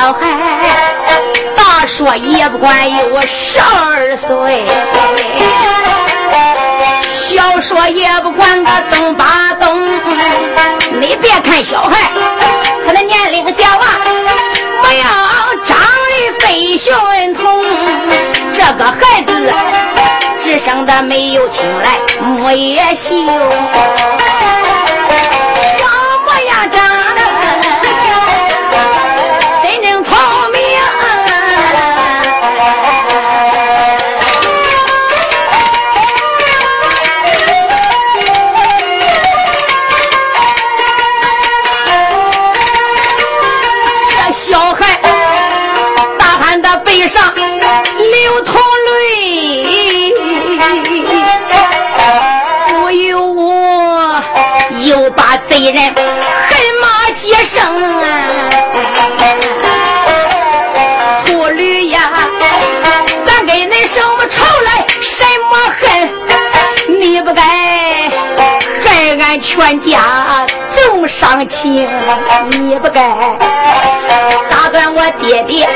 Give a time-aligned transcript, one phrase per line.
[0.00, 0.20] 小孩
[1.54, 4.64] 大说也不管有十二岁。
[7.12, 9.78] 小说也不管个东八东，
[10.98, 12.10] 你别看小孩，
[12.86, 13.98] 他的年龄小啊，
[14.82, 15.06] 模样
[15.66, 17.62] 长得非寻同。
[18.54, 19.52] 这个孩子
[20.42, 23.10] 只生的没有青来，木也秀，
[25.76, 25.84] 小
[26.24, 26.99] 模样长
[47.12, 48.54] 上流淌
[48.86, 50.12] 泪，
[52.68, 54.22] 不由我
[54.84, 56.02] 又把贼人恨
[56.80, 57.56] 骂几声。
[61.26, 61.98] 秃驴呀，
[63.26, 64.68] 咱跟恁什么仇来，
[65.00, 65.80] 什么恨？
[67.00, 67.42] 你不该
[68.84, 70.46] 害俺全家
[70.76, 71.88] 总伤情，
[72.52, 73.02] 你不该
[74.48, 75.68] 打断我爹爹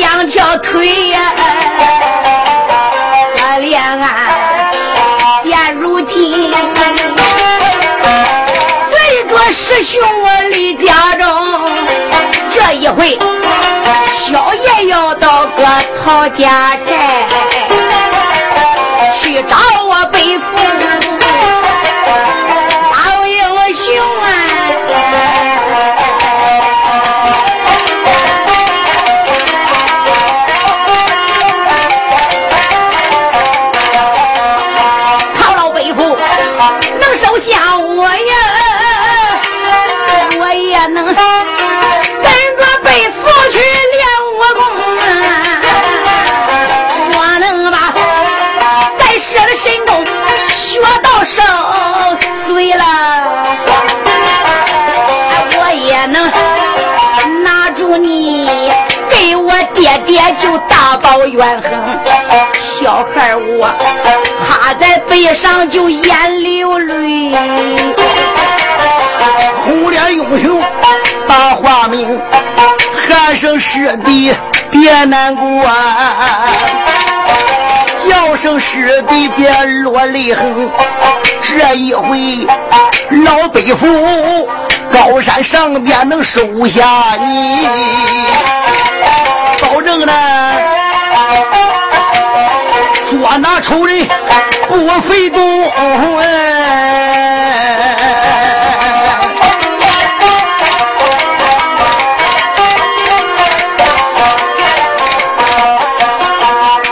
[0.00, 1.32] 两条腿呀、
[3.36, 4.08] 可怜俺
[5.44, 6.52] 现如今
[8.90, 11.26] 随着师兄我离家中，
[12.50, 13.18] 这一回
[14.26, 15.64] 小爷要到个
[16.04, 17.26] 曹家寨
[19.20, 20.97] 去找我背父。
[60.34, 61.70] 就大报怨恨。
[62.60, 63.68] 小孩我
[64.46, 67.34] 趴在背上就眼流泪。
[69.64, 70.62] 红脸英雄
[71.26, 72.18] 把话明，
[73.08, 74.34] 喊声师弟
[74.70, 75.62] 别难过，
[78.08, 79.50] 叫声师弟别
[79.82, 80.70] 落泪痕。
[81.42, 82.46] 这一回
[83.24, 84.48] 老北府
[84.90, 87.68] 高山上边能收下你，
[89.88, 90.12] 正呢
[93.10, 94.06] 捉拿仇人
[94.68, 95.40] 不费功
[96.18, 96.26] 哎。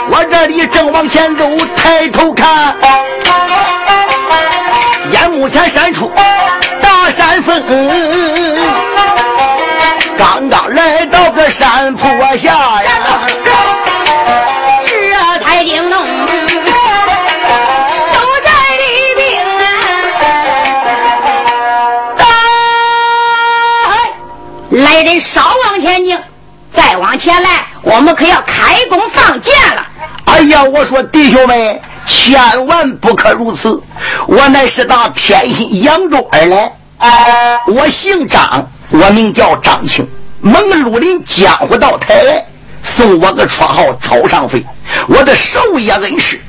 [0.09, 2.75] 我这里正往前走，抬头看，
[5.11, 6.11] 眼目前闪出
[6.81, 7.61] 大山峰，
[11.57, 12.07] 山坡
[12.37, 12.89] 下呀，
[14.85, 14.93] 这
[15.43, 16.05] 太惊动守
[18.43, 18.83] 寨的
[19.15, 19.25] 兵
[22.19, 22.21] 啊！
[24.69, 26.15] 来人，少往前进，
[26.75, 29.83] 再往前来，我们可要开弓放箭了。
[30.25, 33.81] 哎呀，我说弟兄们，千万不可如此！
[34.27, 36.71] 我乃是打偏心扬州而来，
[37.65, 40.07] 我姓张，我名叫张青。
[40.41, 42.45] 蒙鲁林江湖到台来，
[42.83, 44.63] 送我个绰号草上飞。
[45.07, 46.39] 我的授业恩师，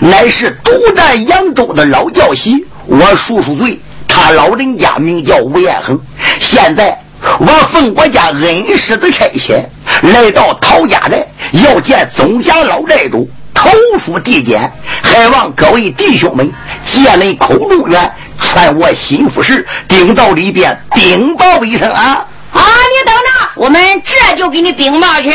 [0.00, 2.64] 乃是独占扬州的老教习。
[2.86, 5.98] 我叔叔罪，他老人家名叫吴彦恒。
[6.40, 6.98] 现在
[7.38, 9.64] 我奉我家恩师的差遣，
[10.02, 14.70] 来到陶家寨，要见总家老寨主，投书递简，
[15.02, 16.50] 还望各位弟兄们
[16.84, 22.24] 借那口中愿，传我心腹事，顶到里边禀报一声啊！
[22.50, 22.60] 啊！
[22.62, 23.27] 你等着，
[23.58, 25.30] 我们这就给你禀报去。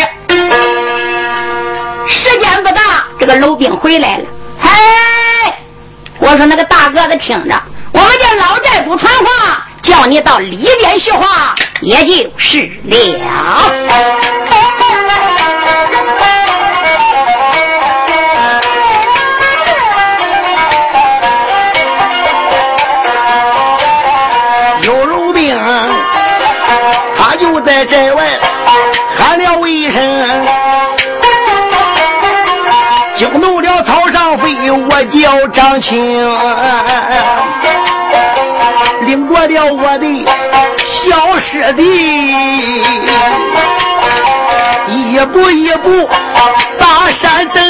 [2.07, 4.23] 时间不大，这个楼兵回来了。
[4.61, 4.69] 嘿，
[6.19, 7.61] 我说那个大个子听着，
[7.91, 12.97] 我们家老寨主传话，叫你到里边说话，也就是了。
[29.15, 30.01] 喊了一声，
[33.15, 35.95] 惊动了草上飞，我叫张青，
[39.05, 40.25] 领着了我的
[40.85, 41.81] 小师弟，
[44.87, 46.09] 一步一步
[46.79, 47.63] 大山登。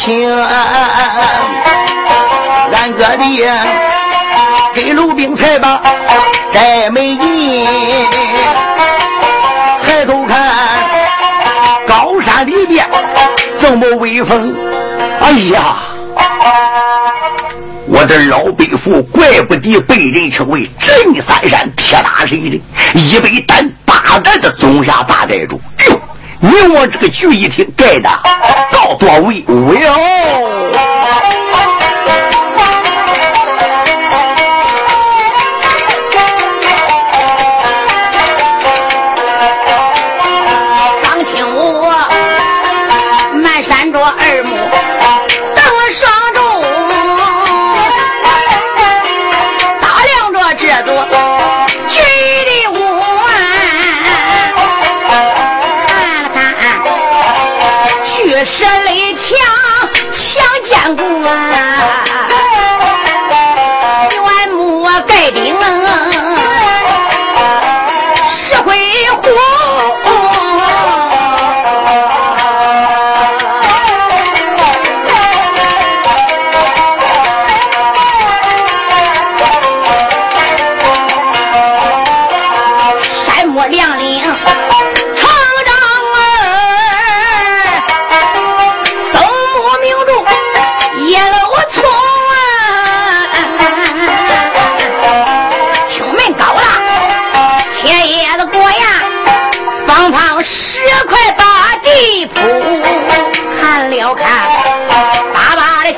[0.00, 0.34] 才清，
[2.72, 3.22] 俺哥的
[4.74, 5.82] 给鲁兵才把
[6.50, 7.66] 寨门进，
[9.84, 10.40] 抬头看
[11.86, 12.88] 高山里边
[13.60, 14.54] 这么威风，
[15.20, 15.76] 哎呀，
[17.86, 22.58] 我的老北父怪不得被人称为镇三山铁打神的，
[22.94, 25.60] 一百单八战的总下大寨主。
[25.88, 26.00] 哟。
[26.40, 28.08] 你我这个聚义厅盖的，
[28.72, 29.44] 到多威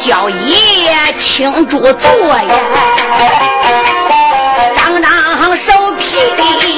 [0.07, 2.55] 叫爷爷请住坐呀，
[4.77, 6.72] 张张手皮。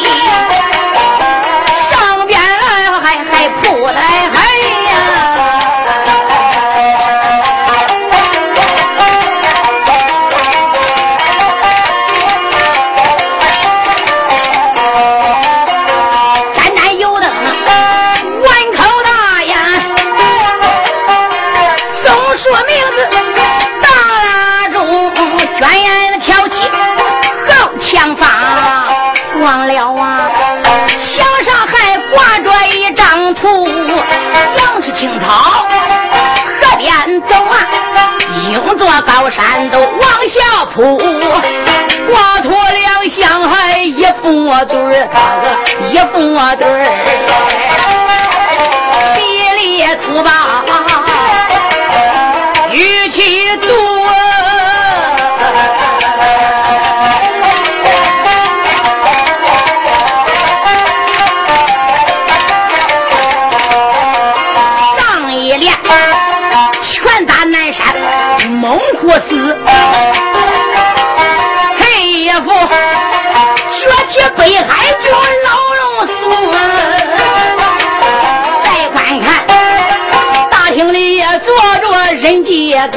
[38.77, 45.09] 座高山都往下扑，光脱两相还一副对儿，
[45.89, 46.85] 一副对儿，
[49.15, 49.21] 比
[49.57, 49.63] 里
[49.99, 50.33] 粗棒，
[52.73, 53.69] 语气多。
[64.99, 65.73] 上一联。
[68.65, 69.21] 猛虎子，
[71.79, 72.51] 陈一副
[73.69, 73.77] 学
[74.09, 75.05] 起北海角
[75.45, 76.13] 老龙苏。
[78.65, 79.45] 再观看，
[80.51, 82.97] 大厅里坐着人杰哥。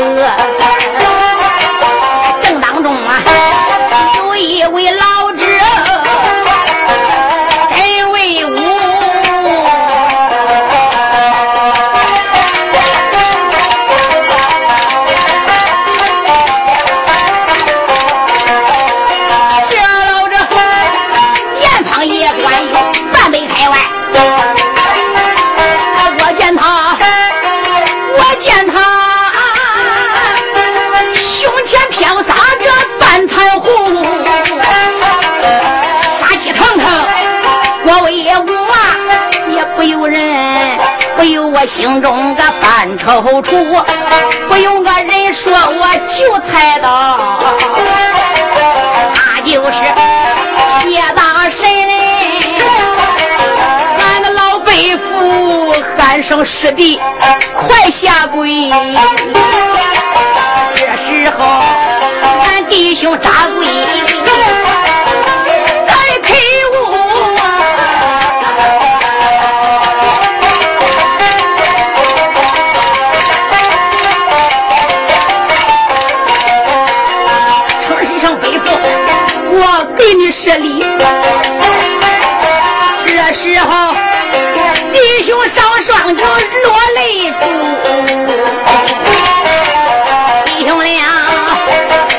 [41.60, 43.84] 我心中个犯踌躇，
[44.48, 47.18] 不用个人说，我就猜到，
[49.16, 49.72] 他就是
[50.84, 51.90] 谢大神人，
[54.00, 57.02] 俺的老背父喊声师弟，
[57.68, 58.70] 快下跪。
[60.76, 61.44] 这时候，
[62.46, 63.66] 俺弟兄扎跪。
[80.48, 80.80] 这里，
[83.06, 83.94] 这时候
[84.94, 87.42] 弟兄上双就落泪珠，
[90.46, 90.96] 弟兄俩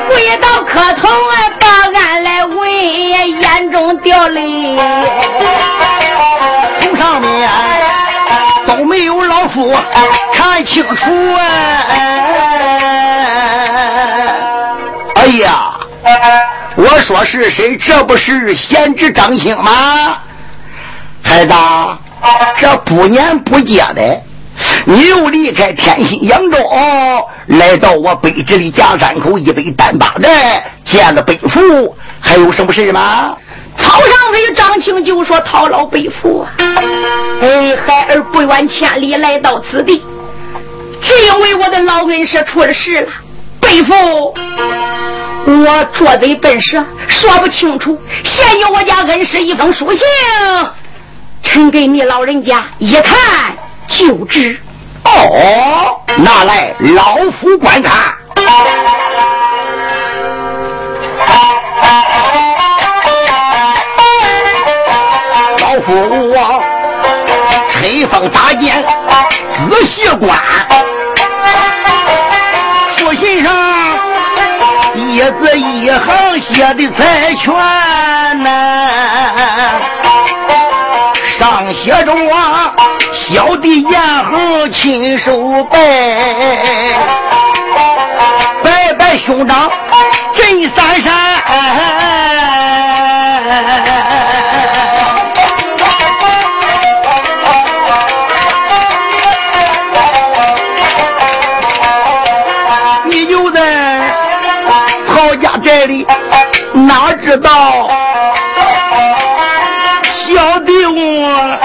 [0.08, 1.66] 跪倒磕头啊，把
[1.99, 2.70] 俺来问，
[3.40, 4.76] 眼中掉泪。
[6.82, 7.49] 从上面
[8.66, 9.75] 都没有老夫
[10.35, 11.87] 看清楚啊！
[17.00, 17.76] 说是谁？
[17.76, 20.18] 这不是贤侄张青吗？
[21.22, 21.54] 孩子，
[22.56, 24.20] 这不年不节的，
[24.84, 26.58] 你又离开天心扬州，
[27.46, 33.36] 来到我北直的夹山口一北单八寨，见了北父，还有什么事吗？
[33.80, 36.48] 曹上飞张青就说：“讨老北父啊！
[37.40, 40.02] 哎，孩儿不远千里来到此地，
[41.00, 43.08] 只因为我的老恩师出了事了，
[43.60, 44.34] 北父。”
[45.47, 47.99] 我做贼本事，说不清楚。
[48.25, 50.00] 现有我家恩师一封书信，
[51.42, 53.16] 臣给你老人家一看
[53.87, 54.61] 就知。
[55.04, 58.14] 哦，拿来老夫观看。
[65.61, 65.92] 老夫
[66.30, 66.62] 我
[67.71, 68.85] 吹风搭箭，
[69.71, 70.38] 仔细观。
[72.97, 73.88] 书信上。
[75.18, 77.52] 一字一行写的才全
[78.40, 78.46] 呐，
[81.37, 82.37] 上写着我，
[83.12, 85.76] 小弟严恒亲手拜，
[88.62, 89.68] 拜拜兄长
[90.37, 92.27] 镇三山。
[107.28, 107.50] 知道
[110.16, 111.58] 小弟我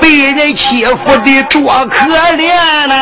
[0.00, 2.06] 被人欺负的多可
[2.38, 2.94] 怜呐！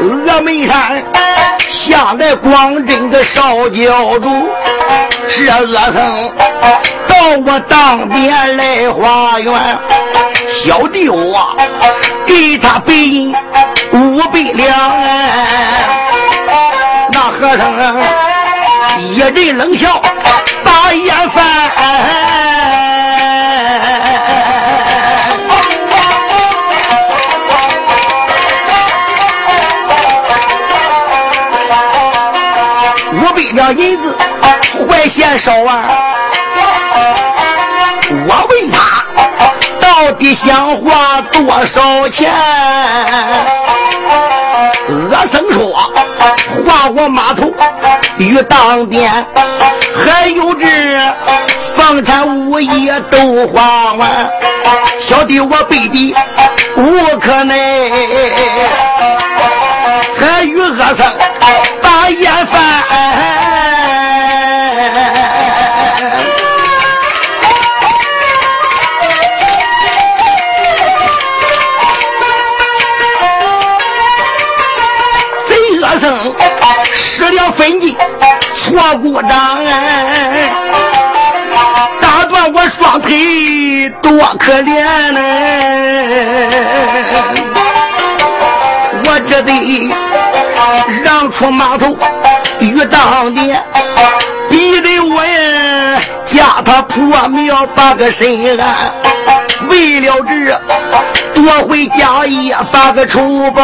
[0.00, 1.02] 峨眉山
[1.68, 4.48] 下来光真的少教主，
[5.28, 6.32] 这恶僧
[7.08, 9.52] 到我当边来花园，
[10.64, 11.56] 小弟我
[12.28, 13.34] 给他背银
[13.92, 14.68] 五百两。
[17.12, 18.29] 那和尚啊
[19.12, 20.00] 一阵冷笑，
[20.62, 21.44] 把眼翻。
[33.12, 34.16] 五百两银子
[34.88, 35.88] 坏嫌少啊！
[38.28, 39.04] 我问他
[39.80, 42.32] 到底想花多少钱？
[45.10, 45.74] 恶僧说
[46.64, 47.52] ：“花我码头
[48.18, 49.12] 与当店，
[49.98, 50.66] 还有这
[51.74, 54.30] 房产物业都花完。
[55.00, 56.14] 小弟我背地
[56.76, 57.90] 无可奈，
[60.16, 61.12] 还与恶僧
[77.60, 77.94] 失了分际，
[78.56, 79.30] 错过账。
[82.00, 85.20] 看我双腿多可怜呢，
[89.04, 89.52] 我这得
[91.04, 91.94] 让出码头
[92.60, 93.62] 遇当年，
[94.48, 96.00] 逼得我呀
[96.32, 98.92] 家他破庙把个身安，
[99.68, 100.58] 为了这
[101.34, 103.62] 夺回家业把个仇报，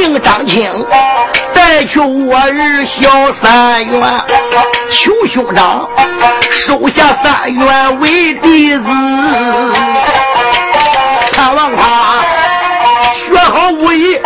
[0.00, 0.86] 命张青。
[1.52, 3.10] 带去我儿小
[3.42, 4.00] 三元，
[4.90, 5.86] 求兄长
[6.50, 8.82] 收下三元为弟子，
[11.32, 12.24] 盼望他
[13.12, 14.18] 学好武艺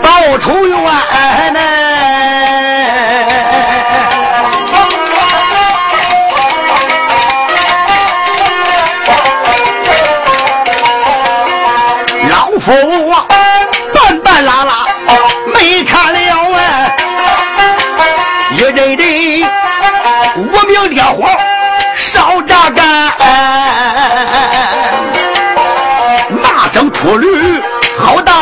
[0.00, 0.78] 报仇冤
[1.52, 1.77] 呢。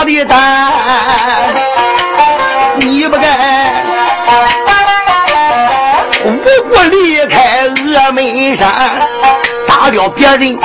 [0.06, 0.38] 李丹，
[2.78, 3.26] 你不该
[6.24, 6.30] 无
[6.68, 8.72] 故离开峨眉山，
[9.66, 10.56] 打掉别人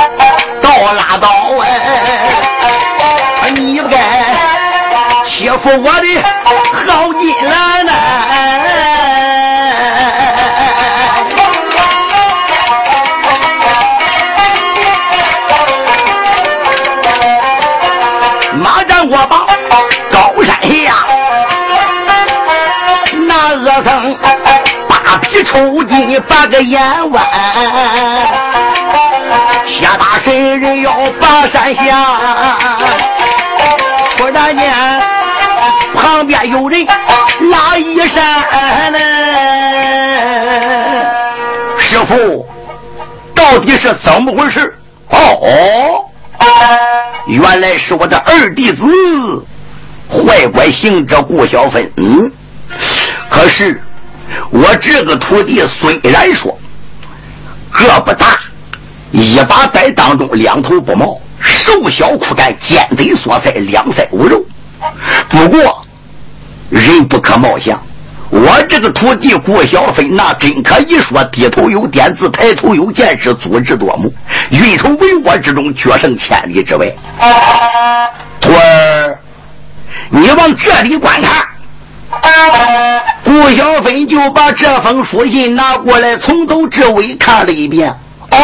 [0.61, 1.27] 倒拉倒
[1.59, 3.97] 哎，你不该
[5.25, 6.23] 欺负我的
[6.87, 7.91] 好金兰呐！
[25.51, 27.23] 抽筋，把个眼弯，
[29.81, 31.81] 下大神人要把山下。
[34.17, 34.73] 突然间，
[35.93, 36.87] 旁边有人
[37.51, 38.99] 拉衣衫呢。
[41.77, 42.47] 师傅，
[43.35, 44.73] 到底是怎么回事？
[45.09, 46.05] 哦。
[47.27, 48.81] 原来是我的二弟子
[50.09, 51.91] 坏官行者顾小芬。
[51.97, 52.31] 嗯
[53.29, 53.79] 可是
[54.49, 56.57] 我这个徒弟虽然说
[57.71, 58.39] 个不大，
[59.11, 64.43] 一把在当中，两头不毛，瘦小枯干，尖嘴所在，两腮无肉。
[65.29, 65.85] 不过
[66.69, 67.81] 人不可貌相。
[68.29, 74.09] 我这个徒弟顾小飞，那真可以说低头有点子，抬头有见识，足智多谋，
[74.51, 76.87] 运筹帷幄之中，决胜千里之外。
[78.39, 79.19] 徒儿，
[80.09, 81.45] 你往这里观看。
[83.23, 87.89] 顾小芬就把这封书信拿过来，从头至尾看了一遍。
[88.31, 88.37] 哦，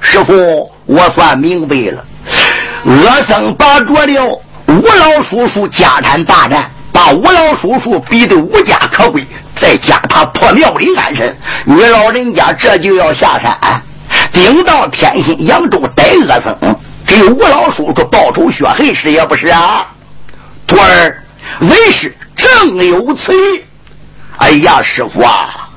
[0.00, 2.04] 师傅，我算明白了。
[2.84, 6.70] 恶僧把着了吴老叔叔家产大战。
[6.92, 9.26] 把吴老叔叔逼得无家可归，
[9.60, 13.82] 再加他破庙里安身，你老人家这就要下山，
[14.32, 16.56] 顶到天心扬州逮恶僧，
[17.04, 19.84] 给吴老叔叔报仇雪恨，是也不是啊？
[20.68, 21.18] 徒儿，
[21.60, 23.62] 为师正有此意。
[24.38, 25.68] 哎呀，师傅啊，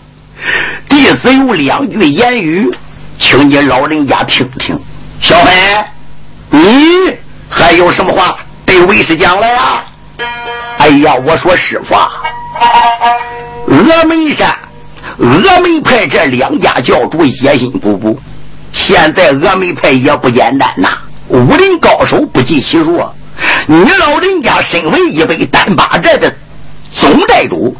[0.89, 2.69] 弟子有两句言语，
[3.19, 4.79] 请你老人家听听。
[5.21, 5.51] 小黑，
[6.49, 7.15] 你
[7.49, 9.83] 还有什么话对为师讲来呀？
[10.79, 12.09] 哎呀，我说师傅啊，
[13.67, 14.55] 峨眉山、
[15.19, 18.17] 峨眉派这两家教主野心勃勃，
[18.73, 22.99] 现在峨眉派也不简单呐，武林高手不计其数。
[23.67, 26.33] 你老人家身为一位单八寨的
[26.99, 27.75] 总寨主，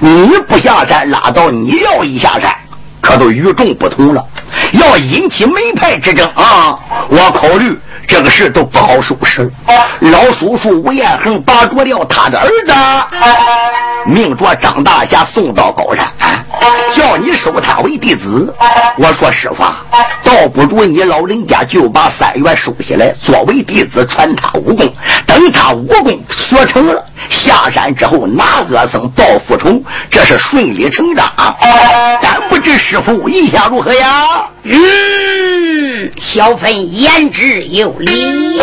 [0.00, 2.54] 你不下山拉倒，你要一下山，
[3.00, 4.24] 可都与众不同了。
[4.72, 7.78] 要引起门派之争啊，我考虑。
[8.08, 9.50] 这个事都不好收拾。
[9.98, 12.72] 老叔叔吴彦恒把着了他的儿子，
[14.06, 16.06] 命着张大侠送到高山，
[16.94, 18.54] 叫你收他为弟子。
[18.98, 19.64] 我说师傅，
[20.22, 24.92] 倒不如你老人家就把三元收下来，作为弟子传他武功。
[25.26, 31.30] 等他武功学成了，下山之后拿恶僧报复仇，这是顺理成章。
[32.22, 34.24] 但不知师傅意下如何呀？
[34.64, 38.60] 嗯，小芬言之有理。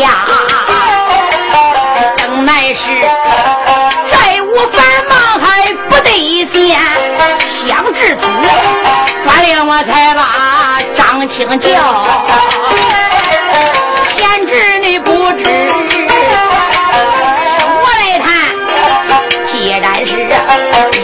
[0.00, 0.26] 呀，
[2.16, 2.80] 等来时
[4.08, 6.10] 债务繁忙还不得
[6.52, 6.80] 闲，
[7.68, 8.26] 想知足，
[9.24, 11.68] 转脸我才把张青叫，
[14.08, 15.44] 贤侄你不知。
[17.82, 18.26] 我来谈，
[19.46, 20.10] 既然是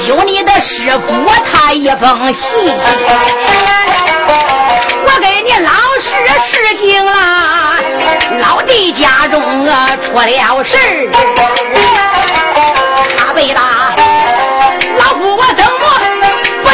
[0.08, 1.06] 有你的师傅
[1.52, 2.48] 他一封信，
[5.04, 6.08] 我给你老师
[6.50, 7.12] 示情了，
[8.40, 10.76] 老弟家中啊出了事
[13.16, 13.94] 他被打，
[14.98, 16.00] 老夫我怎么
[16.62, 16.68] 不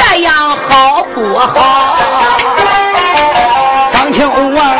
[0.00, 0.56] 这样？
[0.68, 1.96] 好不好，
[3.92, 4.76] 张庆王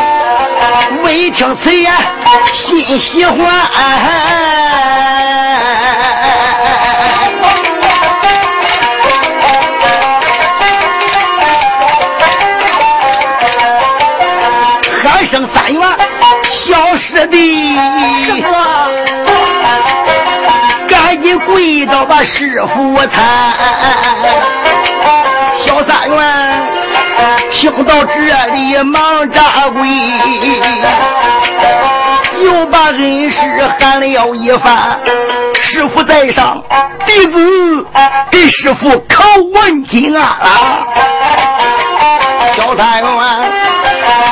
[1.03, 1.93] 未听此言，
[2.55, 3.39] 心喜欢，
[15.03, 15.81] 喊声三元，
[16.51, 17.77] 小师弟，
[18.25, 18.49] 师傅，
[21.11, 23.53] 赶紧跪倒把师傅参。
[25.67, 26.63] 小三元
[27.51, 28.13] 听到这
[28.55, 29.89] 里，忙扎跪，
[32.45, 33.41] 又把恩师
[33.81, 35.01] 喊了一番。
[35.61, 36.63] 师傅在上，
[37.05, 37.87] 弟子
[38.31, 40.25] 给师傅叩问金安。
[42.55, 43.13] 小三元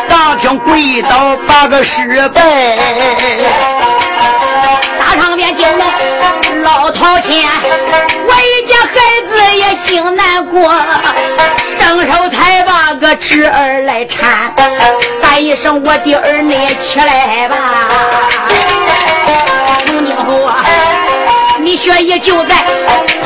[0.08, 2.40] 大厅跪倒八个失败，
[5.00, 5.84] 大场面惊动
[13.20, 14.52] 侄儿来搀，
[15.22, 17.56] 喊一声我的儿你起来吧。
[19.86, 20.64] 从今后啊，
[21.60, 22.54] 你学艺就在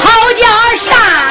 [0.03, 0.47] 曹家
[0.79, 1.22] 上。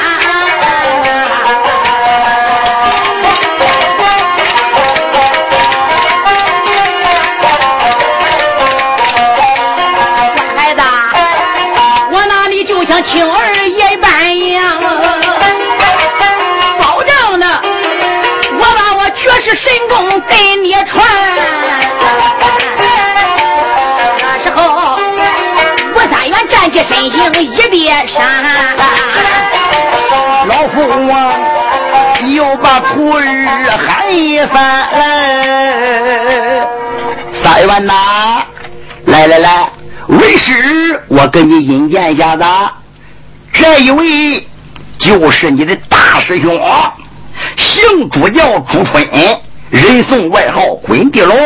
[19.53, 21.05] 神功给你传，
[24.19, 24.97] 那时候
[25.93, 28.45] 吴三元站起身形一别山，
[30.47, 31.35] 老夫啊
[32.33, 33.21] 又把徒儿
[33.85, 34.87] 喊一番，
[37.43, 38.43] 三元呐，
[39.05, 39.69] 来来来，
[40.07, 42.43] 为师我给你引荐一下子，
[43.51, 44.47] 这一位
[44.97, 46.57] 就是你的大师兄。
[47.61, 49.07] 姓朱叫朱春，
[49.69, 51.37] 人送外号滚地龙。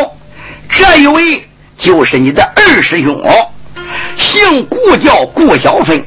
[0.70, 1.46] 这一位
[1.78, 3.22] 就是你的二师兄，
[4.16, 6.04] 姓顾叫顾小春，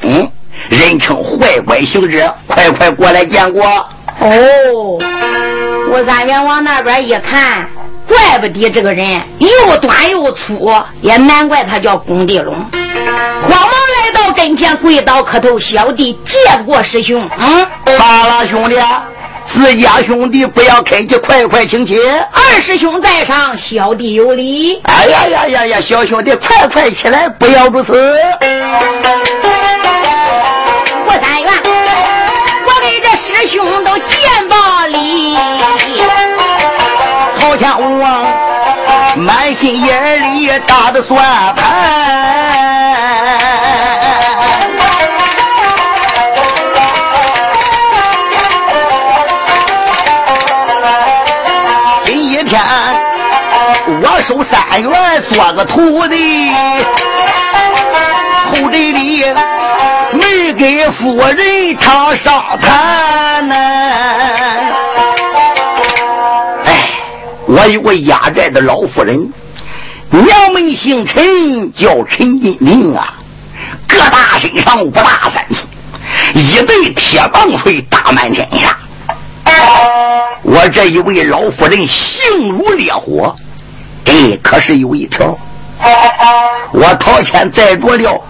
[0.71, 2.35] 人称坏乖行者。
[2.47, 3.63] 快快过来见过。
[4.21, 4.99] 哦，
[5.93, 7.69] 我三元往那边一看，
[8.09, 12.55] 怪不得这个人又短又粗，也难怪他叫滚地龙。
[12.55, 17.67] 慌忙来到跟前，跪倒磕头：“小弟见过师兄。”嗯，
[17.99, 18.77] 好了，兄弟。
[19.53, 21.99] 自家兄弟不要客气，快快请起。
[22.33, 24.79] 二师兄在上，小弟有礼。
[24.85, 27.93] 哎呀呀呀呀，小兄弟快快起来，不要如此。
[31.07, 31.53] 我三元，
[32.67, 35.37] 我给这师兄都见报礼。
[37.41, 38.27] 陶天王
[39.17, 42.58] 满心眼里打的算盘。
[54.71, 56.51] 我收三元做个徒弟，
[58.51, 59.25] 后这里
[60.13, 63.55] 没给夫人唱上谈呢。
[66.65, 66.91] 哎，
[67.47, 69.33] 我有个压寨的老夫人，
[70.11, 73.15] 娘们姓陈，叫陈金玲啊，
[73.89, 75.67] 个大身上五大三粗，
[76.35, 78.77] 一对铁棒槌打满天下。
[80.43, 83.35] 我这一位老夫人性如烈火。
[84.09, 85.37] 哎，可是有一条，
[86.73, 88.21] 我陶谦在着了，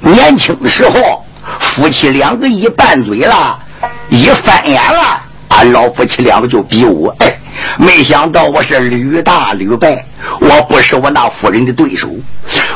[0.00, 1.24] 年轻的时候，
[1.60, 3.56] 夫妻两个一拌嘴了，
[4.08, 7.06] 一翻眼了，俺老夫妻两个就比武。
[7.20, 7.32] 哎，
[7.78, 10.04] 没想到我是屡大屡败，
[10.40, 12.08] 我不是我那夫人的对手。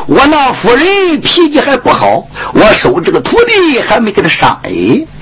[0.07, 4.71] 我那夫人脾气还不好，我收这个徒弟还没给他上哎，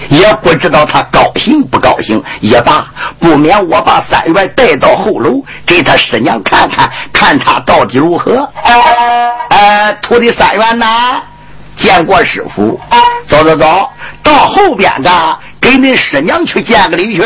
[0.09, 2.23] 也不知道他高兴不高兴。
[2.41, 2.87] 也罢，
[3.19, 8.49] 不免我把三元带到后楼，给他师娘看看，看他到底如何。
[9.51, 11.23] 呃，徒弟三元呐，
[11.77, 12.79] 见过师傅，
[13.27, 13.91] 走走走
[14.23, 17.23] 到后边的，给你师娘去见个礼去。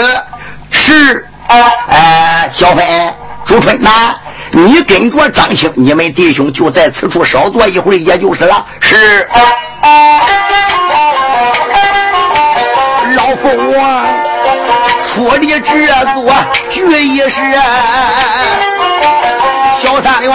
[0.70, 3.12] 是，哎，小飞、
[3.44, 4.14] 朱春呐。
[4.50, 8.64] 你跟着张青，你们弟兄就在此处稍坐一会儿，也就是了。
[8.80, 9.28] 是，
[13.14, 14.04] 老夫我
[15.04, 16.34] 出的这座
[16.70, 17.36] 绝一是
[19.82, 20.32] 小三元，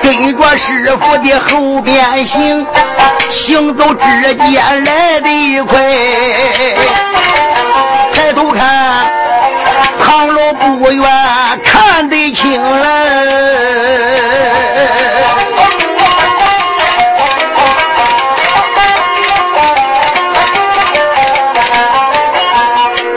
[0.00, 2.64] 跟着师傅的后边行，
[3.28, 5.80] 行走之间来得快，
[8.14, 9.17] 抬头看。
[12.58, 12.88] 看得清了。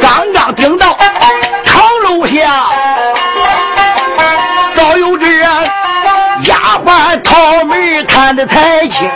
[0.02, 0.96] 刚刚顶到
[1.66, 2.66] 唐楼下，
[4.76, 5.26] 早有这
[6.44, 9.10] 丫鬟桃门看得太清。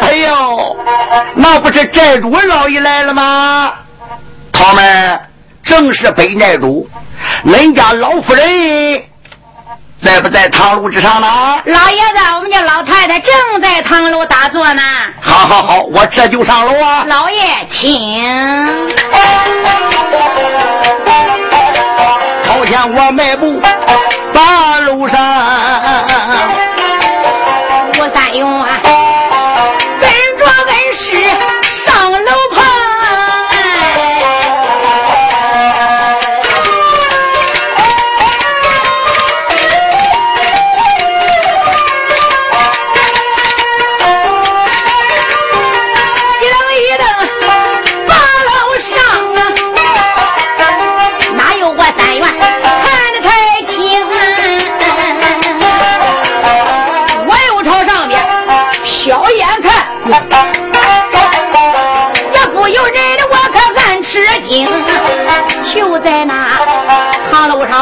[0.00, 0.76] 哎呦，
[1.34, 3.72] 那不是寨主老爷来了吗？
[4.52, 5.20] 桃们
[5.64, 6.88] 正是北寨主，
[7.46, 9.02] 恁家老夫人
[10.02, 11.26] 在不在堂楼之上呢？
[11.66, 14.82] 老爷子，我们家老太太正在堂楼打坐呢。
[15.20, 17.04] 好好好，我这就上楼啊。
[17.06, 18.94] 老爷，请。
[22.44, 23.60] 朝前我迈步
[24.32, 25.18] 大路上。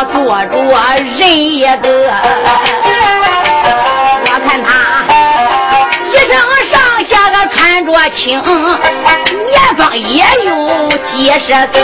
[0.06, 0.52] 做着
[0.96, 1.88] 人一个，
[4.24, 4.70] 我看他
[6.08, 6.30] 一身
[6.70, 6.72] 上
[7.04, 11.76] 下个穿着轻，年方也有几十岁。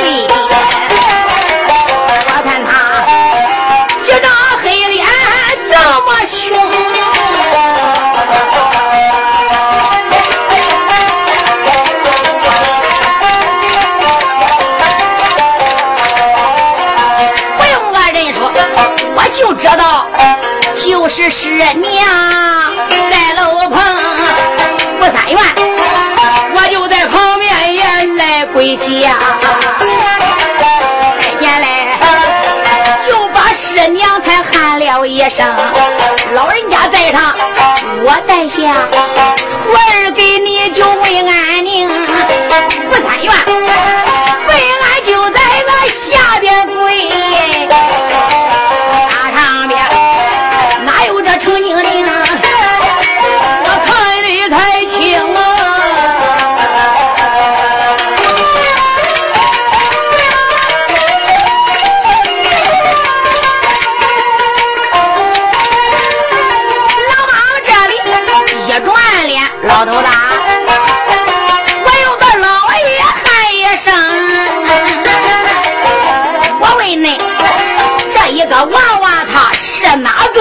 [2.06, 2.70] 我看他
[4.04, 4.26] 一张
[19.58, 20.06] 知道
[20.76, 22.06] 就是师娘
[23.10, 23.82] 在楼棚
[25.00, 25.38] 不三元，
[26.54, 27.82] 我就在旁边也
[28.16, 28.86] 来跪下，
[31.40, 31.98] 眼来
[33.06, 35.44] 就把师娘才喊了一声，
[36.34, 37.34] 老人家在上，
[38.04, 38.88] 我在下，
[39.64, 41.88] 徒儿给你就问安宁，
[42.88, 43.32] 不三元，
[80.02, 80.40] 哪个？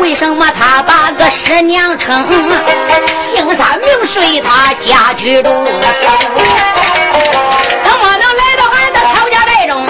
[0.00, 2.26] 为什么他把个师娘称？
[3.32, 4.40] 姓啥名谁？
[4.40, 5.50] 他家居住？
[7.84, 9.86] 怎么能来到俺的曹家寨中？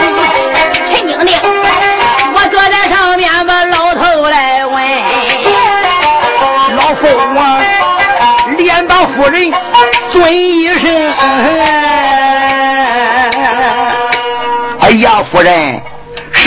[0.89, 1.31] 陈经理，
[2.35, 4.75] 我坐在上面把老头来问，
[6.77, 7.39] 老夫我。
[8.57, 9.53] 连把夫人
[10.11, 11.13] 尊一声，
[14.81, 15.83] 哎呀，夫人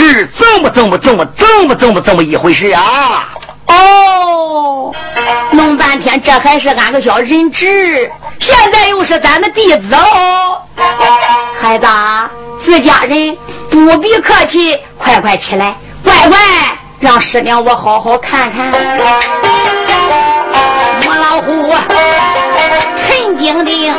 [0.00, 3.28] 是这么这么这么这么这么这么一回事啊！
[3.66, 4.90] 哦，
[5.52, 8.10] 弄半天这还是俺个小人质，
[8.40, 10.58] 现在又是咱的弟子哦。
[11.60, 11.86] 孩子，
[12.64, 13.36] 自家人
[13.70, 16.38] 不必客气，快快起来，乖乖
[16.98, 18.72] 让师娘我好好看看。
[21.04, 21.74] 母老虎。
[23.36, 23.92] 定定，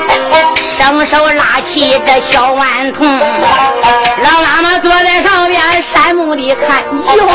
[0.82, 6.84] 伸手拉起这小顽童，让俺们坐在上边山木里看
[7.16, 7.28] 哟，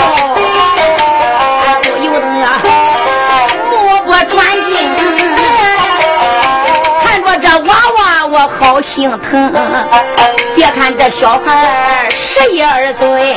[1.83, 2.61] 不由得呀
[3.71, 4.75] 目不转睛，
[7.05, 9.53] 看着这娃娃我好心疼。
[10.57, 13.37] 别看这小孩十一二岁。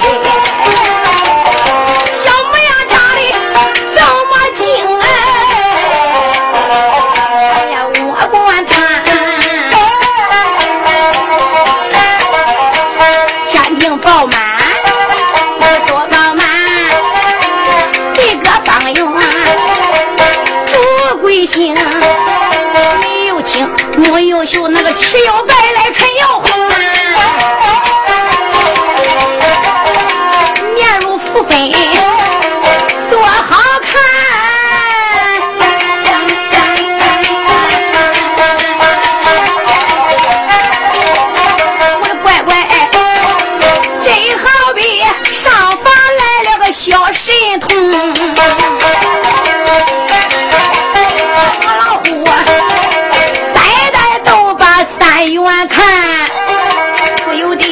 [57.25, 57.63] 不由得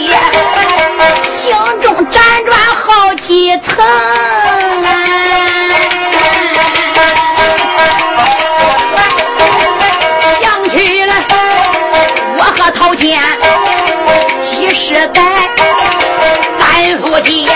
[1.23, 1.51] 心
[1.81, 3.85] 中辗转好几层，
[10.41, 11.11] 想起来
[12.37, 13.19] 我和陶谦
[14.41, 15.21] 几世代
[16.59, 17.49] 三夫妻，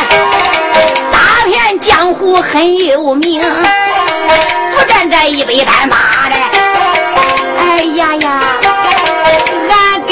[1.12, 3.42] 打遍江湖很有名，
[4.76, 6.71] 不占这一杯单码的。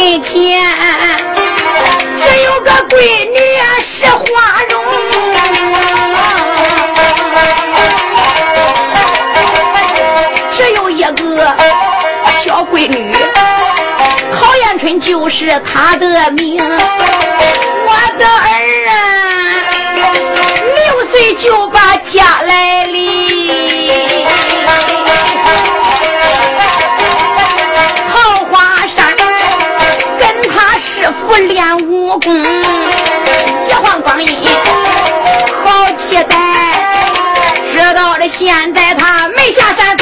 [0.10, 0.34] 俺跟前
[2.18, 3.38] 只有个闺女
[3.84, 4.24] 是花
[4.72, 4.74] 容。
[12.72, 13.14] 闺女，
[14.38, 16.58] 陶艳春就是她的名。
[16.62, 18.92] 我的儿啊，
[20.76, 24.19] 六岁就把家来离。
[31.02, 32.44] 师傅练武功，
[33.66, 34.28] 喜欢光阴
[35.64, 36.36] 好期待。
[37.72, 39.96] 直到了，现在他没下山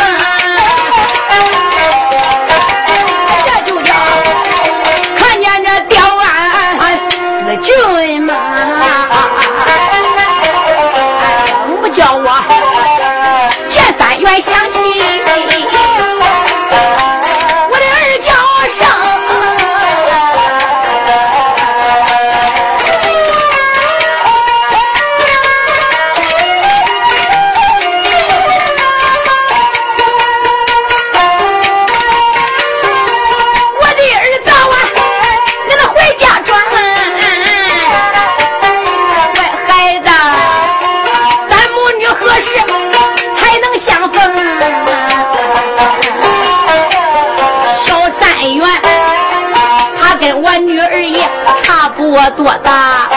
[51.99, 53.09] 我多大，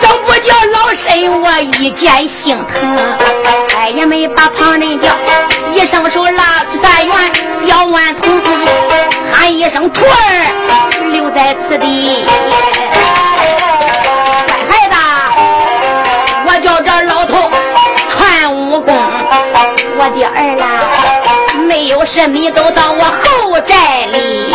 [0.00, 3.16] 都不叫老身，我一见心疼。
[3.76, 5.14] 哎呀，没把旁人叫，
[5.72, 7.14] 一伸手拉住三元
[7.66, 8.40] 小顽童，
[9.32, 12.26] 喊一声徒儿留在此地。
[14.68, 14.94] 乖孩子，
[16.46, 17.50] 我叫这老头
[18.10, 18.94] 传武功，
[19.96, 20.66] 我的儿啦，
[21.66, 24.52] 没有事你都到我后寨里，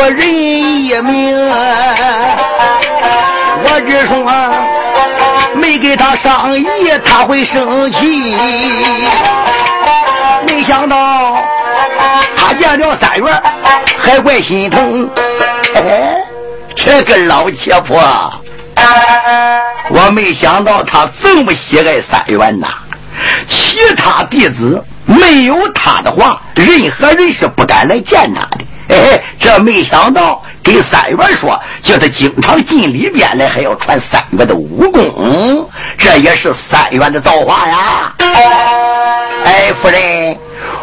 [0.00, 1.36] 我人一命，
[3.64, 4.24] 我只说
[5.56, 6.64] 没给他上衣，
[7.04, 8.36] 他会生气。
[10.46, 11.42] 没想到
[12.36, 13.42] 他见了三元，
[13.98, 15.10] 还怪心疼。
[15.74, 16.22] 哎，
[16.76, 18.00] 这个老切婆，
[19.90, 22.68] 我没想到他这么喜爱三元呐。
[23.48, 28.58] 其他弟子没有他的话，任何人是不敢来见他的。
[28.88, 38.14] 哎，这没想到给三元说，叫他经常进里边来，还要传三元的武功，这也是三元的造化呀。
[39.44, 40.38] 哎，夫人，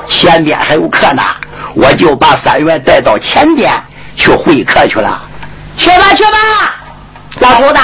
[0.07, 1.23] 前边还有客呢，
[1.75, 3.73] 我就把三元带到前边
[4.15, 5.21] 去会客去了。
[5.77, 6.37] 去吧，去吧。
[7.39, 7.79] 老头子，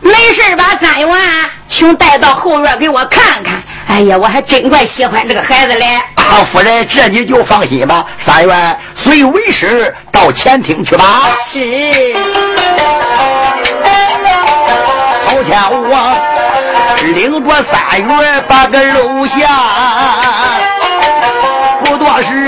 [0.00, 1.08] 没事把三元
[1.66, 3.62] 请带到后院给我看看。
[3.92, 5.84] 哎呀，我还真怪喜欢这个孩子嘞！
[6.14, 8.06] 啊，夫人，这你就放心吧。
[8.24, 11.36] 三元随为师到前厅去吧。
[11.44, 12.16] 是。
[15.26, 16.16] 头天我
[17.14, 19.36] 领着三元把个楼下，
[21.84, 22.46] 不多时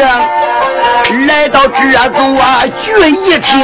[1.27, 2.43] 来到这座
[2.81, 3.61] 聚义厅。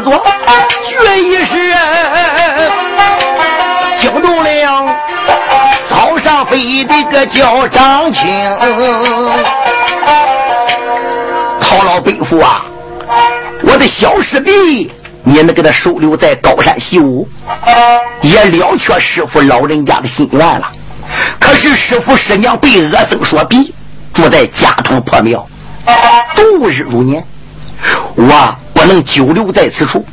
[0.00, 0.22] 做
[0.88, 1.74] 绝艺是
[4.00, 4.96] 惊动了
[5.88, 8.22] 早上飞的个叫张青，
[11.60, 12.64] 陶老伯父啊，
[13.62, 14.90] 我的小师弟，
[15.22, 17.28] 你能给他收留在高山习武，
[18.22, 20.72] 也了却师傅老人家的心愿了。
[21.38, 23.74] 可是师傅师娘被恶僧所逼，
[24.14, 25.46] 住在家堂破庙，
[26.34, 27.22] 度日如年，
[28.14, 28.56] 我。
[28.90, 30.04] 能久留在此处，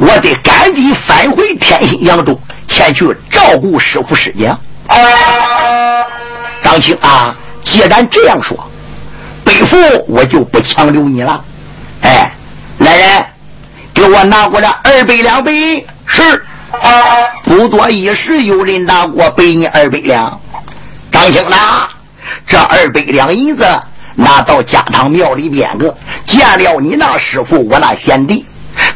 [0.00, 4.58] 我得赶紧返回天心扬州，前去照顾师傅师娘。
[6.60, 8.58] 张青啊，既然这样说，
[9.44, 9.76] 北父
[10.08, 11.44] 我就不强留你了。
[12.02, 12.32] 哎，
[12.78, 13.24] 来人，
[13.94, 15.84] 给我拿过来二百两白银。
[16.06, 16.44] 是，
[17.44, 20.40] 不多一时，有人拿过白银二百两。
[21.12, 21.88] 张青呐，
[22.44, 23.64] 这二百两银子。
[24.16, 25.94] 拿到家堂庙里边个
[26.24, 28.44] 见了你那师傅，我那贤弟，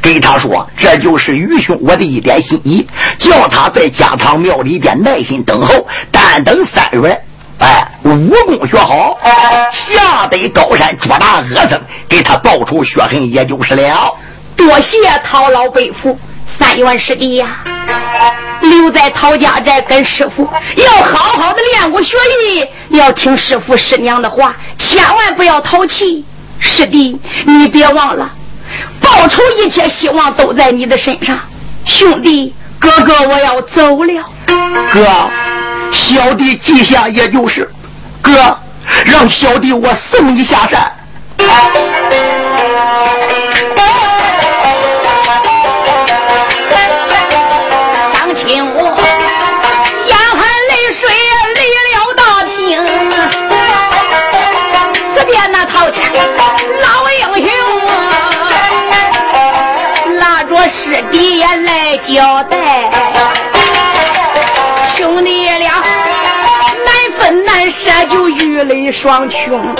[0.02, 2.86] 给他说这就是愚兄我的一点心意，
[3.18, 7.22] 叫他在家堂庙里边耐心等候，但等三月，
[7.58, 9.18] 哎，武功学好，
[9.72, 14.14] 下得高山捉拿恶僧，给他报仇雪恨，也就是了。
[14.56, 16.18] 多谢陶老伯父。
[16.60, 17.64] 三元师弟呀，
[18.60, 20.46] 留在陶家寨跟师傅
[20.76, 26.22] 要好好的练武学艺，要听师傅师娘的话，千万不要淘气。
[26.60, 28.30] 师弟，你别忘了，
[29.00, 31.40] 报仇一切希望都在你的身上。
[31.86, 34.24] 兄弟，哥哥我要走了。
[34.92, 35.30] 哥，
[35.92, 37.68] 小弟记下，也就是。
[38.20, 38.56] 哥，
[39.06, 40.92] 让小弟我送你下山。
[61.40, 62.90] 也来交代，
[64.94, 65.72] 兄弟俩
[66.84, 69.74] 难分难舍，就玉垒双穷。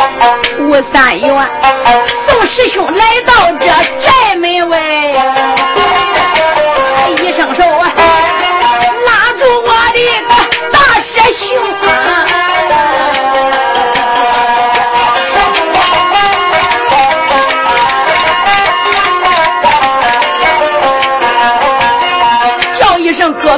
[0.60, 1.50] 吴三元
[2.26, 3.66] 宋师兄来到这
[4.00, 4.80] 寨门外，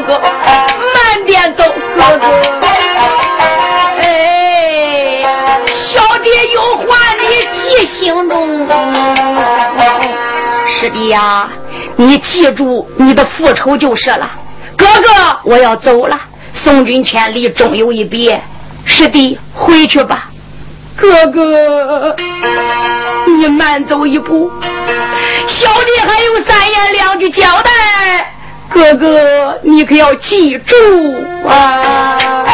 [0.06, 1.64] 哥，慢点走，
[1.96, 2.26] 哥哥。
[4.00, 5.20] 哎，
[5.66, 7.26] 小弟有话你
[7.58, 8.66] 记心中。
[10.68, 11.48] 师弟呀，
[11.96, 14.30] 你记住你的复仇就是了。
[14.76, 16.18] 哥哥，我要走了，
[16.54, 18.42] 送君千里，终有一别。
[18.84, 20.28] 师弟，回去吧。
[20.96, 22.16] 哥哥，
[23.26, 24.50] 你慢走一步，
[25.46, 27.71] 小弟还有三言两句交代。
[28.74, 30.74] 哥哥，你可要记住
[31.46, 32.44] 啊！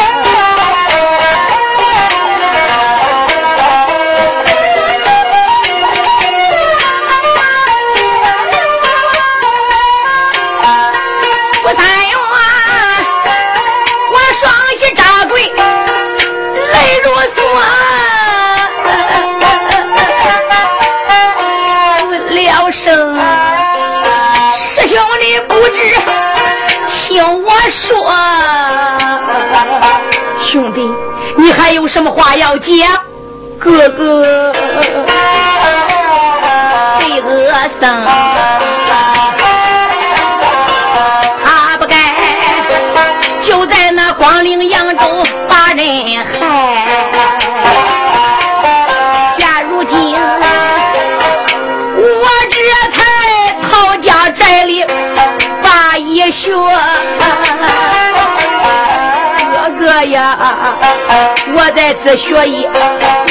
[31.68, 32.72] 还有什么话要讲？
[33.58, 34.50] 哥哥，
[36.98, 38.06] 被恶僧，
[41.44, 41.94] 他不该
[43.42, 45.86] 就在那光陵扬州把人
[61.54, 62.68] 我在此学艺，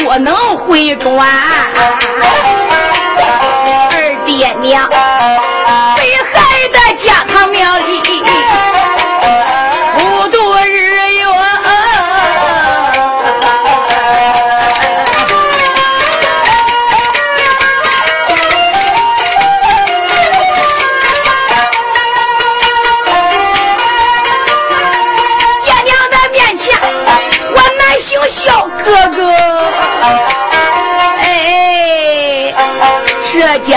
[0.04, 1.28] 不能回转。
[3.92, 4.90] 二爹娘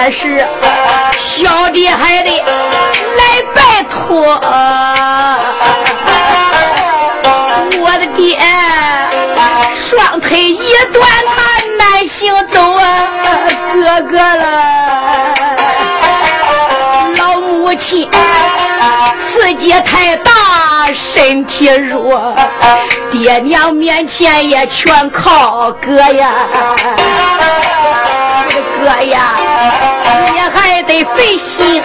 [0.01, 0.49] 这件事，
[1.19, 4.41] 小弟还得来拜托。
[7.83, 8.39] 我的爹，
[9.75, 11.43] 双腿一断，他
[11.77, 13.09] 难行走啊！
[13.75, 14.43] 哥哥了，
[17.19, 18.09] 老母亲
[19.35, 20.33] 自己太大，
[21.31, 22.35] 身体弱，
[23.13, 26.33] 爹娘面前也全靠哥呀。
[28.81, 29.37] 哥呀，
[30.33, 31.81] 你还得费心。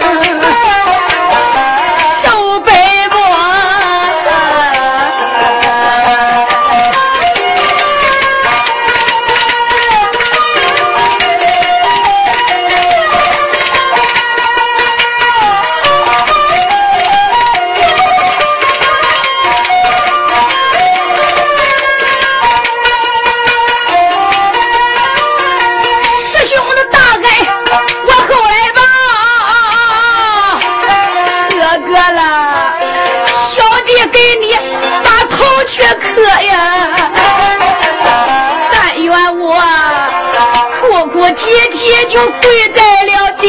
[42.40, 43.46] 跪在了地，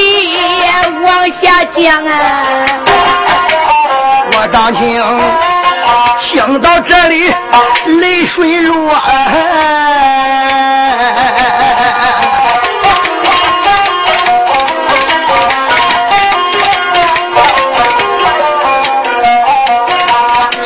[1.04, 1.08] 往
[1.42, 2.12] 下讲啊。
[4.34, 4.80] 我张青
[6.22, 7.34] 听到这里，
[8.00, 8.94] 泪水落。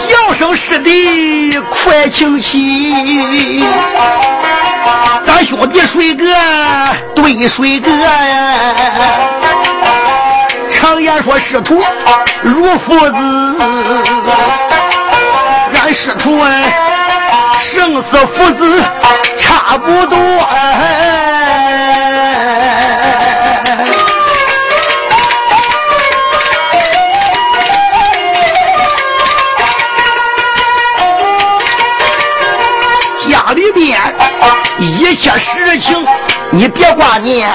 [0.07, 1.59] 叫声师弟。
[1.83, 3.63] 快请起！
[5.25, 6.25] 咱兄弟水哥
[7.15, 8.75] 对水哥呀，
[10.73, 11.81] 常言说师徒
[12.41, 13.13] 如父子，
[15.81, 16.73] 俺师徒哎，
[17.59, 18.83] 生死父子
[19.37, 20.17] 差不多。
[20.17, 21.20] 哎
[34.83, 36.05] 一切事情
[36.51, 37.47] 你别挂念，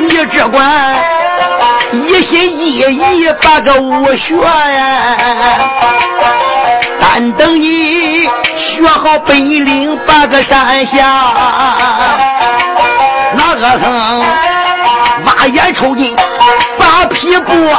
[0.00, 0.94] 你只管
[1.92, 5.16] 一心一意把个武学呀，
[7.00, 8.24] 但等你
[8.56, 11.32] 学好本领把个山下，
[13.34, 14.22] 那个僧
[15.24, 16.14] 挖眼抽筋
[16.78, 17.76] 扒皮剥。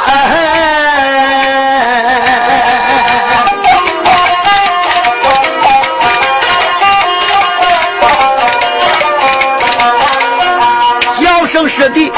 [11.67, 12.11] 师弟，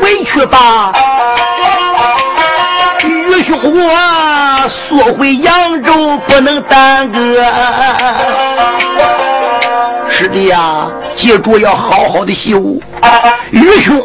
[0.00, 0.92] 回去吧。
[3.04, 7.18] 愚兄，我速回扬州，不能耽搁。
[10.10, 12.80] 师弟呀，记住要好好的习武。
[13.50, 14.00] 愚兄，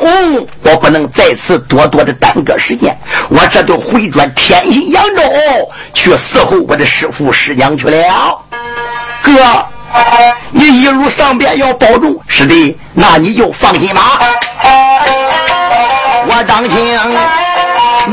[0.64, 2.98] 我不能再次多多的耽搁时间，
[3.30, 5.22] 我这就回转天津扬州
[5.94, 8.40] 去伺候我的师傅师娘去了。
[9.22, 9.34] 哥。
[10.52, 14.20] 你一路上边要保重，师弟，那你就放心吧。
[16.30, 17.18] 我张青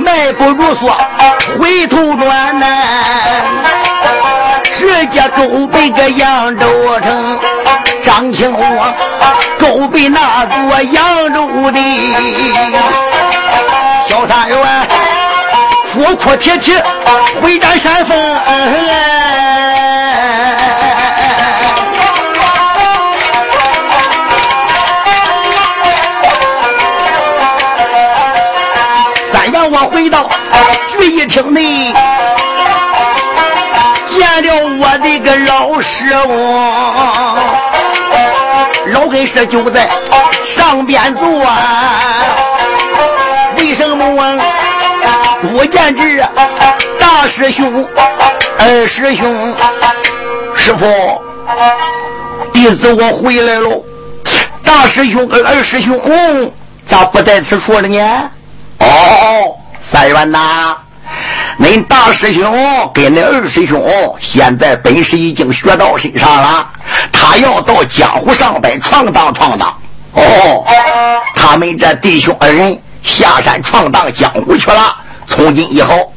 [0.03, 0.93] 迈步如梭，
[1.59, 2.67] 回头转呐，
[4.73, 6.67] 直接勾背个扬州
[7.01, 7.39] 城。
[8.03, 8.95] 张青我
[9.59, 11.79] 勾背那座扬州的
[14.09, 14.89] 小三元，
[15.93, 16.77] 哭哭啼啼
[17.41, 18.17] 回战山峰。
[18.17, 19.44] 我
[29.91, 30.29] 回到
[30.99, 31.93] 聚义厅内，
[34.09, 36.31] 见了我的个老师傅，
[38.93, 39.89] 老黑师就在
[40.57, 41.25] 上边坐。
[43.59, 44.39] 为什么
[45.43, 46.19] 不见这
[46.99, 47.87] 大师兄、
[48.59, 49.55] 二师兄？
[50.57, 50.87] 师傅，
[52.53, 53.83] 弟子我回来了。
[54.65, 56.01] 大师兄跟二师兄
[56.89, 58.31] 咋不在此处了呢？
[58.79, 59.57] 哦。
[59.95, 60.77] 三元呐，
[61.61, 62.43] 恁大师兄
[62.93, 63.81] 跟恁二师兄
[64.21, 66.67] 现在本事已经学到身上了，
[67.13, 69.73] 他要到江湖上边闯荡闯荡。
[70.15, 70.65] 哦，
[71.37, 74.97] 他们这弟兄二人下山闯荡江湖去了。
[75.29, 76.13] 从今以后，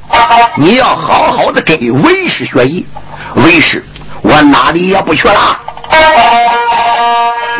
[0.56, 2.84] 你要好好的跟为师学艺。
[3.36, 3.86] 为师，
[4.24, 5.56] 我哪里也不去了，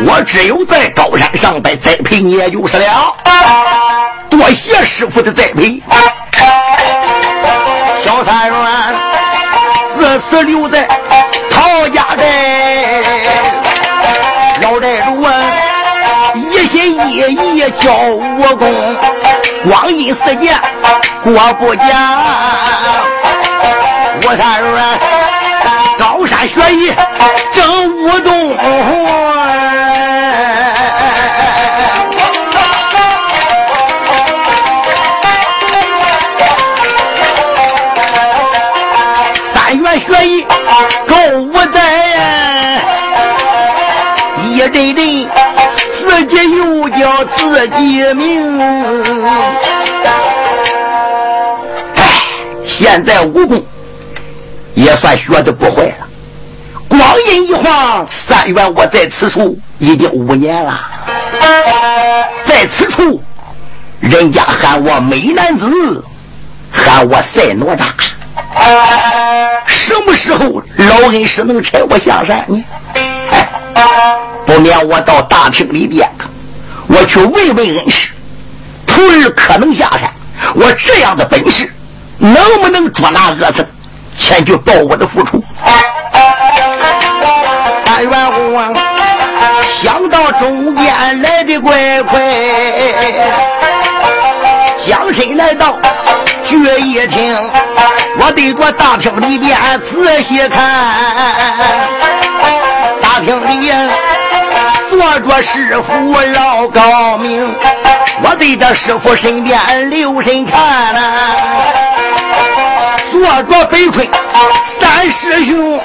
[0.04, 3.14] 我只有在高山上边栽培你，也就是了。
[4.30, 5.82] 多谢师傅的栽培，
[8.04, 8.58] 小三元
[9.98, 10.86] 自此留在
[11.50, 12.22] 陶家寨，
[14.62, 15.32] 老寨主啊，
[16.50, 18.96] 一心一意教武功，
[19.68, 20.56] 光阴似箭
[21.22, 21.84] 过不假。
[24.22, 24.98] 我三人
[25.98, 26.92] 高山学艺
[27.52, 29.17] 正武动。
[41.06, 42.82] 够无在，
[44.44, 45.28] 一阵阵
[45.98, 47.82] 自己又叫自己
[48.14, 48.58] 名。
[51.94, 52.02] 哎，
[52.64, 53.64] 现在武功
[54.74, 56.06] 也算学的不坏了。
[56.88, 60.80] 光阴一晃，三元我在此处已经五年了，
[62.46, 63.22] 在此处，
[64.00, 66.04] 人家喊我美男子，
[66.72, 67.86] 喊我赛哪吒。
[69.66, 72.64] 什么时候老恩师能差我下山呢？
[73.30, 73.48] 哎，
[74.46, 76.08] 不免我到大厅里边，
[76.86, 78.08] 我去问问恩师，
[78.86, 80.10] 徒儿可能下山？
[80.54, 81.70] 我这样的本事，
[82.18, 83.66] 能不能捉拿恶僧，
[84.18, 85.42] 前去报我的父处？
[87.84, 88.72] 三元公啊，
[89.82, 92.20] 想到中间来的怪快，
[94.86, 95.78] 将身来到。
[96.68, 97.34] 这一听，
[98.20, 99.56] 我对着大厅里边
[99.90, 100.60] 仔细看，
[103.00, 103.72] 大厅里
[104.90, 107.50] 坐着师傅老高明，
[108.22, 111.36] 我对着师傅身边留神看呐，
[113.12, 114.06] 坐着北昆
[114.78, 115.80] 三师兄，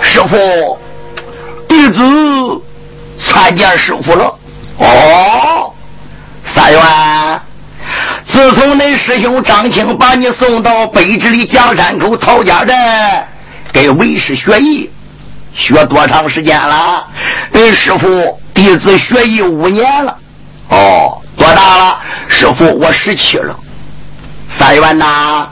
[0.00, 0.78] 师傅，
[1.68, 2.62] 弟子
[3.22, 4.34] 参见师傅了。
[4.78, 5.53] 哦。
[6.54, 7.40] 三元，
[8.28, 13.26] 自从恁师兄张青把你送到北直里江山口曹家寨，
[13.72, 14.88] 给为师学艺，
[15.52, 17.04] 学多长时间了？
[17.52, 20.16] 恁师傅弟子学艺五年了。
[20.68, 21.98] 哦，多大了？
[22.28, 23.58] 师傅，我十七了。
[24.56, 25.48] 三元呐，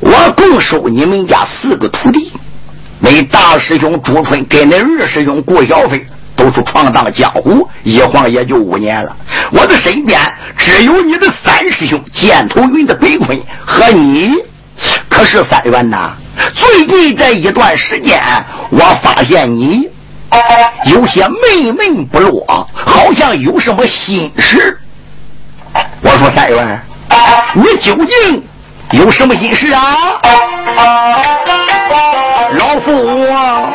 [0.00, 2.32] 我共收你们家四个徒弟，
[3.02, 6.06] 恁大师兄朱春跟恁二师兄顾小飞。
[6.36, 9.16] 都是闯荡江湖，一晃也就五年了。
[9.54, 10.20] 我的身边
[10.58, 14.32] 只有你的三师兄箭头云的北坤和你。
[15.08, 16.10] 可是三元呐，
[16.54, 18.20] 最近这一段时间，
[18.70, 19.88] 我发现你
[20.86, 22.44] 有些闷闷不乐，
[22.74, 24.76] 好像有什么心事。
[26.02, 26.80] 我说三元，
[27.54, 28.42] 你究竟
[28.90, 30.20] 有什么心事啊？
[32.58, 33.70] 老夫我。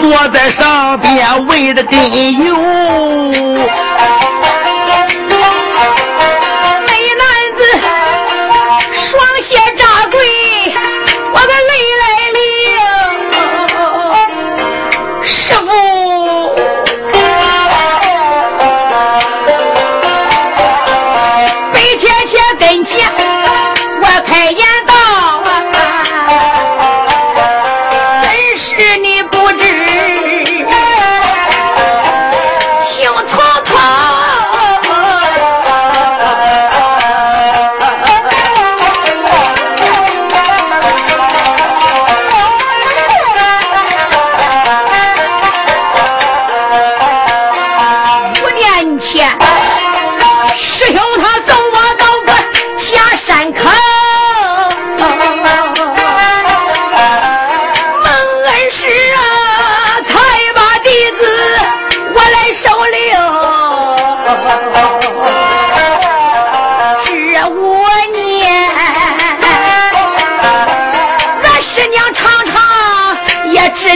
[0.00, 2.10] 坐在上边为的根
[2.44, 2.56] 油。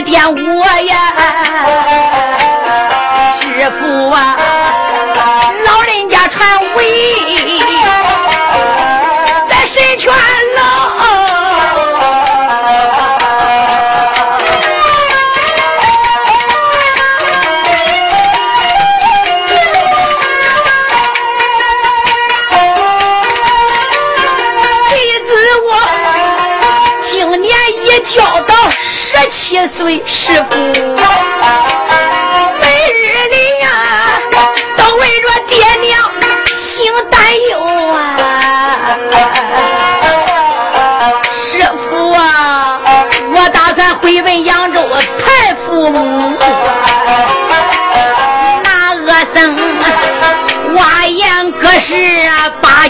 [0.07, 0.46] 岁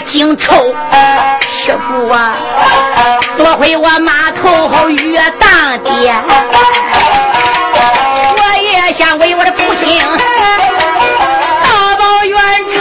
[0.00, 0.54] 精臭
[1.64, 2.36] 师傅啊
[3.36, 6.14] 多亏我码头好越当爹
[8.36, 10.00] 我也想为我的父亲
[11.62, 12.38] 打报怨
[12.70, 12.78] 仇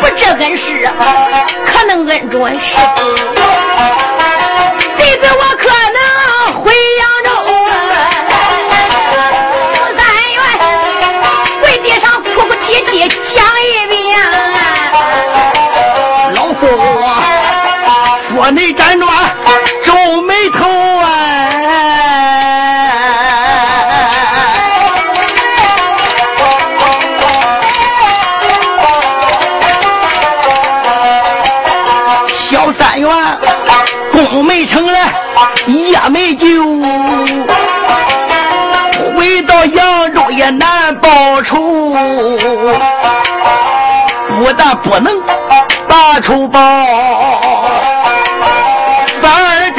[0.00, 0.88] 不知恩师
[1.66, 2.76] 可能恩准是
[4.96, 5.55] 弟子我
[18.76, 19.08] 说你辗转
[19.82, 20.68] 皱眉头
[20.98, 21.04] 啊！
[32.50, 33.10] 小三元
[34.12, 34.98] 功没成了，
[35.66, 36.46] 也没救，
[39.16, 41.56] 回到扬州也难报仇，
[44.38, 45.20] 不但不能
[45.88, 46.60] 把仇报，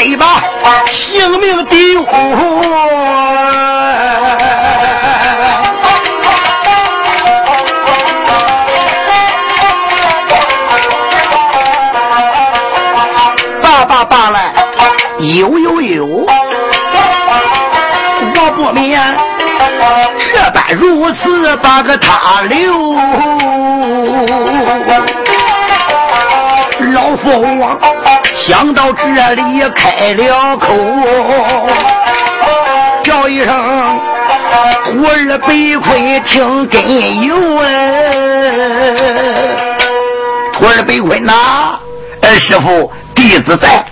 [0.07, 0.25] 而得
[0.63, 2.05] 把性命丢。
[14.09, 14.39] 罢了，
[15.19, 16.05] 有有有，
[18.35, 19.01] 我不免
[20.33, 22.93] 这般如此把个他留。
[26.97, 27.79] 老凤凰
[28.33, 30.73] 想到这里开了口，
[33.03, 33.99] 叫一声
[34.83, 37.67] 徒儿北坤听根由哎，
[40.53, 41.77] 徒儿北坤呐，
[42.21, 42.91] 哎师傅。
[43.13, 43.85] 弟子在，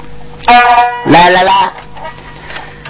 [1.07, 1.71] 来来来，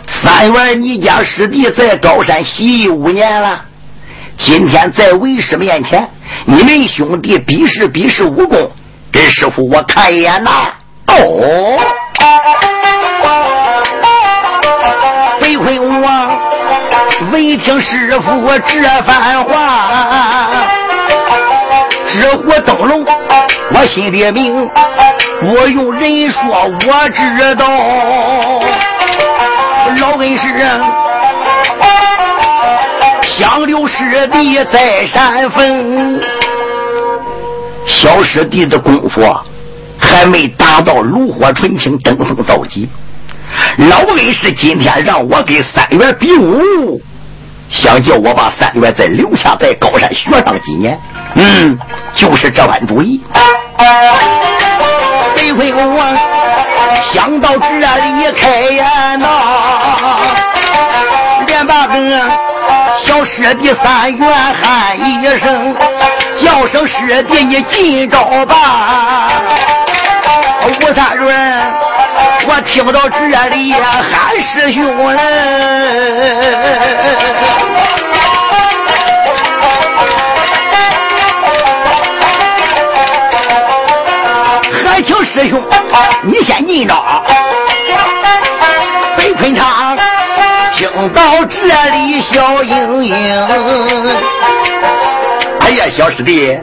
[0.05, 3.61] 三元，你家师弟在高山习艺五年了，
[4.37, 6.09] 今天在为师面前，
[6.45, 8.69] 你们兄弟比试比试武功，
[9.15, 10.51] 给师傅我看一眼呐。
[11.07, 11.79] 哦，
[15.39, 16.37] 北坤王
[17.31, 20.67] 未听师傅这番话，
[22.09, 23.05] 这火灯笼，
[23.73, 24.69] 我心里明。
[25.39, 27.65] 不用人说，我知道，
[29.97, 30.43] 老恩师
[33.23, 36.19] 相留师弟在山峰，
[37.85, 39.21] 小师弟的功夫
[39.97, 42.89] 还没达到炉火纯青、登峰造极。
[43.89, 46.99] 老恩师今天让我给三元比武，
[47.69, 50.99] 想叫我把三元再留下，在高山学上几年。
[51.35, 51.77] 嗯，
[52.15, 53.21] 就是这番主意。
[55.35, 56.17] 北回王
[57.13, 59.27] 想到这里开眼呐，
[61.45, 61.93] 连把个
[63.03, 65.75] 小师弟三元喊一声，
[66.45, 69.31] 叫声师弟你进招吧。
[70.67, 71.35] 吴三润，
[72.47, 75.19] 我听到这里喊师兄了。
[85.03, 85.61] 请师兄，
[86.23, 87.23] 你先进招。
[89.17, 89.97] 北昆昌
[90.73, 94.54] 听到这里笑盈盈。
[95.65, 96.55] 哎呀，小师弟，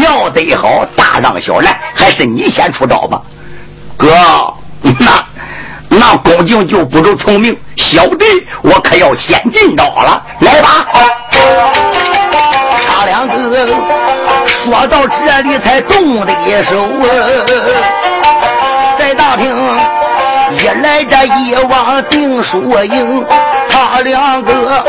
[0.00, 3.20] 要得好，大让小来，还是你先出招吧。
[3.96, 4.06] 哥，
[4.80, 5.26] 那
[5.88, 8.24] 那恭敬就不如聪明，小弟
[8.62, 10.22] 我可要先进招了。
[10.38, 10.86] 来吧，
[12.88, 13.34] 他两个。
[14.46, 16.88] 说到这里才动的手，
[18.96, 19.52] 在大厅
[20.58, 23.24] 一来这一往定输赢，
[23.70, 24.84] 他两个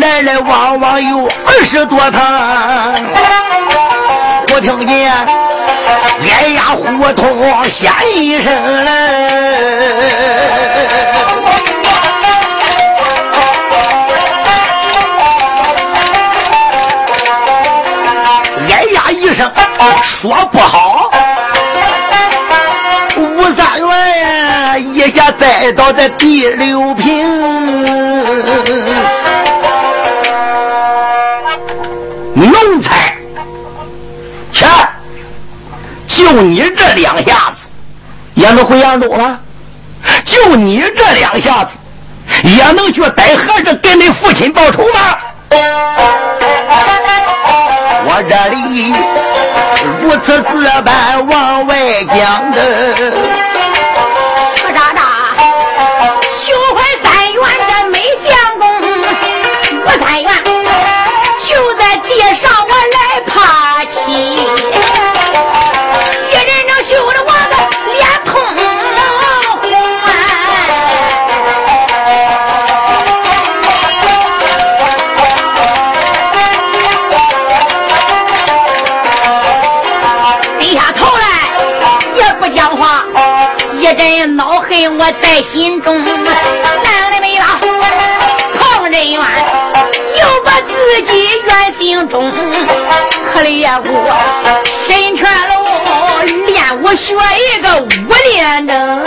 [0.00, 2.94] 来来往往有二十多趟，
[4.54, 8.88] 我听见哎呀胡同响一声嘞。
[20.20, 21.10] 说不好，
[25.08, 27.24] 一下栽倒在第六平。
[32.34, 33.16] 奴才，
[34.52, 34.66] 去，
[36.06, 37.56] 就你这两下子，
[38.34, 39.40] 也能回扬州了？
[40.26, 41.70] 就你这两下子，
[42.42, 45.16] 也能去逮和尚给你父亲报仇吗？
[48.10, 48.92] 我这里
[50.02, 53.27] 如此这般往外讲的。
[84.04, 86.04] 人恼恨我在心中。
[86.04, 87.44] 男的没了，
[88.58, 92.32] 旁人怨，又把自己怨心中。
[93.32, 93.90] 可怜我
[94.86, 95.56] 身全龙，
[96.46, 97.88] 练武学一个五
[98.32, 99.04] 连征。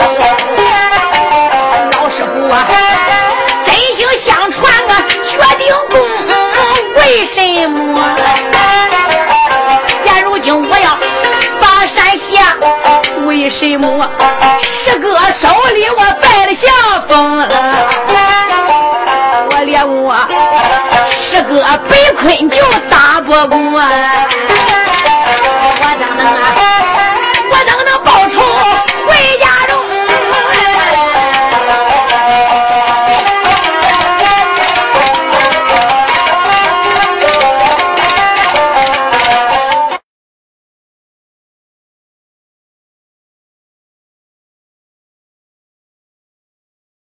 [1.91, 2.67] 老师傅啊，
[3.65, 5.93] 真心相传个确定功，
[6.95, 8.15] 为什么？
[13.51, 14.09] 什么
[14.63, 16.67] 师哥手里我败了下
[17.07, 17.47] 风了？
[19.51, 20.15] 我连我
[21.19, 23.81] 师哥被困就打不过，
[25.79, 26.39] 我怎能啊？